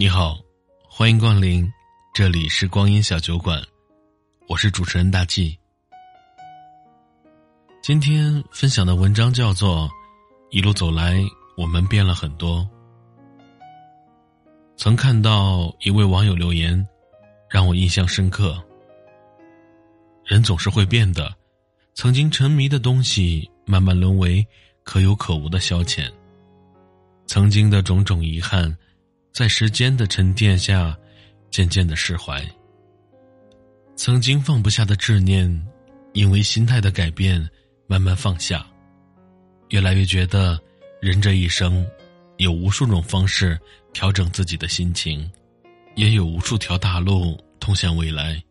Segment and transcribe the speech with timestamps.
[0.00, 0.38] 你好，
[0.88, 1.70] 欢迎光临，
[2.14, 3.62] 这里是光阴小酒馆，
[4.48, 5.58] 我是主持人大 G。
[7.82, 9.86] 今天分享的文章叫做
[10.48, 11.22] 《一路走来，
[11.54, 12.60] 我们变了很多》。
[14.74, 16.88] 曾看到一位网友留言，
[17.50, 18.58] 让我印象深刻。
[20.24, 21.30] 人总是会变的，
[21.92, 24.42] 曾经沉迷的东西，慢慢沦为
[24.82, 26.10] 可有可无的消遣。
[27.26, 28.74] 曾经的种种遗憾。
[29.32, 30.96] 在时间的沉淀下，
[31.50, 32.44] 渐渐的释怀。
[33.96, 35.48] 曾经放不下的执念，
[36.12, 37.48] 因为心态的改变，
[37.86, 38.66] 慢慢放下。
[39.68, 40.58] 越来越觉得，
[41.00, 41.86] 人这一生，
[42.38, 43.58] 有无数种方式
[43.92, 45.30] 调整自己的心情，
[45.94, 48.42] 也有无数条大路通向未来。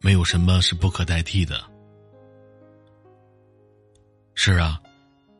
[0.00, 1.62] 没有什么是不可代替的。
[4.34, 4.80] 是啊，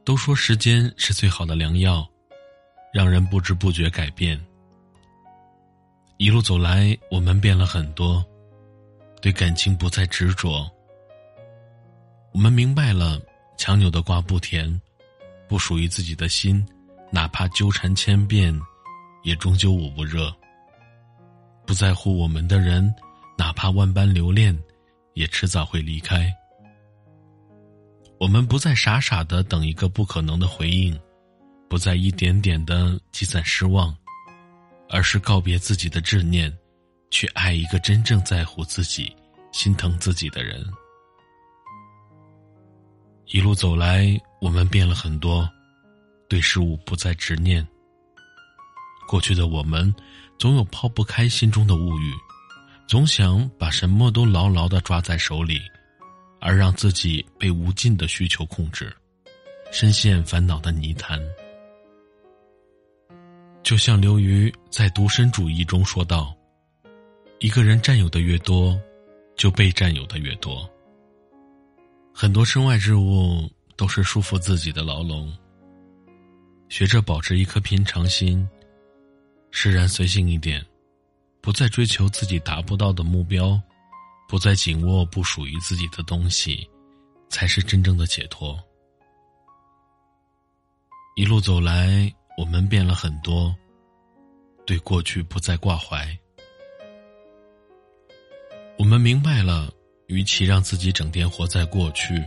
[0.05, 2.09] 都说时间是最好的良药。
[2.97, 4.43] 让人不知不觉改变。
[6.17, 8.25] 一路走来，我们变了很多，
[9.21, 10.67] 对感情不再执着。
[12.33, 13.21] 我们明白了，
[13.59, 14.81] 强扭的瓜不甜，
[15.47, 16.67] 不属于自己的心，
[17.11, 18.59] 哪怕纠缠千遍，
[19.25, 20.35] 也终究捂不热。
[21.67, 22.95] 不在乎我们的人，
[23.37, 24.59] 哪怕万般留恋，
[25.13, 26.35] 也迟早会离开。
[28.19, 30.99] 我们不再傻傻的等一个不可能的回应。
[31.69, 33.95] 不再一点点的积攒失望，
[34.89, 36.53] 而是告别自己的执念，
[37.11, 39.15] 去爱一个真正在乎自己、
[39.53, 40.65] 心疼自己的人。
[43.27, 45.49] 一路走来，我们变了很多，
[46.29, 47.67] 对事物不再执念。
[49.09, 49.93] 过去的我们，
[50.39, 52.13] 总有抛不开心中的物欲，
[52.87, 55.61] 总想把什么都牢牢的抓在手里，
[56.41, 58.97] 而让自己被无尽的需求控制，
[59.73, 61.21] 深陷烦恼的泥潭。
[63.67, 66.33] 就像刘瑜在独身主义中说道
[67.41, 68.81] ：“一个人占有的越多，
[69.35, 70.71] 就被占有的越多。
[72.15, 75.37] 很多身外之物都是束缚自己的牢笼。
[76.69, 78.49] 学着保持一颗平常心，
[79.51, 80.65] 释然随性一点，
[81.41, 83.61] 不再追求自己达不到的目标，
[84.29, 86.65] 不再紧握不属于自己的东西，
[87.29, 88.57] 才是真正的解脱。
[91.17, 93.55] 一路走来。”我们变了很多，
[94.67, 96.07] 对过去不再挂怀。
[98.79, 99.73] 我们明白了，
[100.07, 102.23] 与其让自己整天活在过去，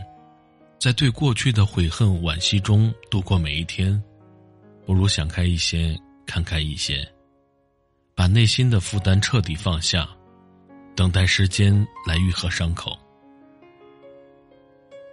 [0.80, 4.02] 在对过去的悔恨惋惜中度过每一天，
[4.84, 5.96] 不如想开一些，
[6.26, 7.06] 看开一些，
[8.16, 10.08] 把内心的负担彻底放下，
[10.96, 11.72] 等待时间
[12.04, 12.98] 来愈合伤口。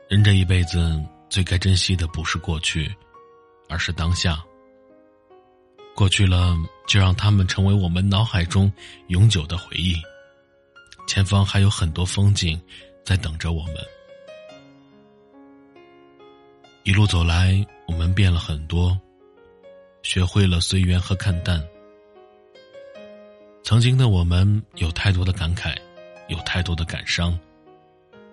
[0.10, 2.92] 人这一辈子最该珍惜的不是过去，
[3.70, 4.44] 而是当下。
[5.98, 6.56] 过去了，
[6.88, 8.72] 就让他们成为我们脑海中
[9.08, 9.96] 永久的回忆。
[11.08, 12.62] 前方还有很多风景
[13.04, 13.78] 在等着我们。
[16.84, 18.96] 一路走来，我们变了很多，
[20.04, 21.68] 学会了随缘和看淡。
[23.64, 25.76] 曾经的我们有太多的感慨，
[26.28, 27.36] 有太多的感伤，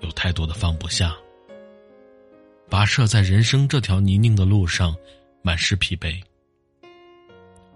[0.00, 1.16] 有太多的放不下。
[2.68, 4.94] 跋涉在人生这条泥泞的路上，
[5.40, 6.20] 满是疲惫。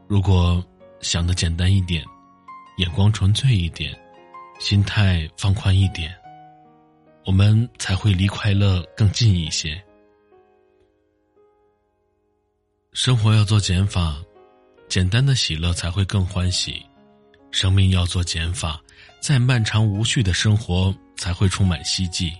[0.08, 0.64] 如果
[1.02, 2.02] 想的简单一点，
[2.78, 3.94] 眼光纯粹一点，
[4.58, 6.16] 心态放宽一点，
[7.26, 9.78] 我们才会离快乐更近一些。
[12.94, 14.16] 生活要做减法，
[14.88, 16.82] 简单的喜乐才会更欢喜；
[17.50, 18.80] 生命要做减法，
[19.20, 22.32] 再漫长无序的生活才会充满希冀。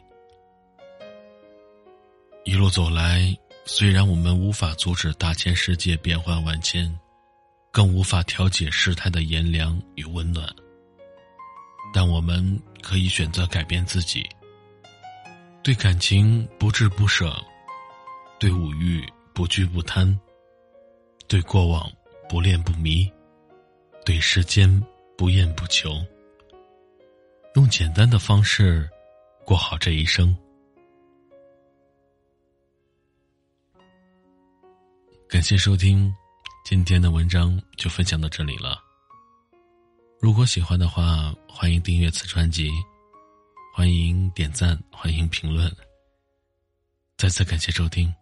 [2.45, 3.37] 一路走来，
[3.67, 6.99] 虽然我们无法阻止大千世界变幻万千。
[7.71, 10.49] 更无法调节事态的炎凉与温暖，
[11.93, 14.29] 但我们可以选择改变自己。
[15.63, 17.37] 对感情不置不舍，
[18.39, 20.19] 对物欲不惧不贪，
[21.27, 21.91] 对过往
[22.29, 23.11] 不恋不迷，
[24.05, 24.83] 对时间
[25.17, 25.91] 不厌不求。
[27.55, 28.89] 用简单的方式
[29.45, 30.35] 过好这一生。
[35.29, 36.15] 感谢收听。
[36.71, 38.79] 今天的文章就分享到这里了。
[40.21, 42.71] 如果喜欢的话，欢迎订阅此专辑，
[43.75, 45.75] 欢迎点赞，欢迎评论。
[47.17, 48.15] 再次感谢收听。